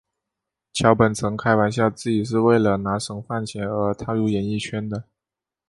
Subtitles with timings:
[0.73, 5.03] 桥本曾开玩笑自己是为了拿省饭钱而踏入演艺圈的。